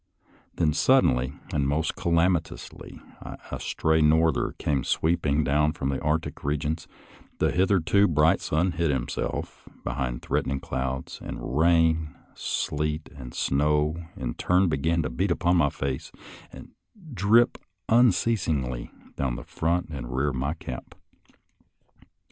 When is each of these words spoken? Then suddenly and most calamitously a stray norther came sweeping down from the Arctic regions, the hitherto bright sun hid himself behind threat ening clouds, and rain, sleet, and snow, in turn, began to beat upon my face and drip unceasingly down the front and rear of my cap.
Then 0.55 0.73
suddenly 0.73 1.33
and 1.53 1.67
most 1.67 1.95
calamitously 1.95 2.99
a 3.51 3.59
stray 3.59 4.01
norther 4.01 4.55
came 4.57 4.83
sweeping 4.83 5.43
down 5.43 5.73
from 5.73 5.89
the 5.89 6.01
Arctic 6.01 6.43
regions, 6.43 6.87
the 7.37 7.51
hitherto 7.51 8.07
bright 8.07 8.41
sun 8.41 8.71
hid 8.71 8.89
himself 8.89 9.69
behind 9.83 10.23
threat 10.23 10.45
ening 10.45 10.59
clouds, 10.59 11.19
and 11.21 11.55
rain, 11.55 12.15
sleet, 12.33 13.11
and 13.15 13.35
snow, 13.35 13.95
in 14.17 14.33
turn, 14.33 14.69
began 14.69 15.03
to 15.03 15.09
beat 15.11 15.29
upon 15.29 15.57
my 15.57 15.69
face 15.69 16.11
and 16.51 16.69
drip 17.13 17.59
unceasingly 17.87 18.89
down 19.17 19.35
the 19.35 19.43
front 19.43 19.89
and 19.89 20.11
rear 20.15 20.29
of 20.29 20.35
my 20.35 20.55
cap. 20.55 20.95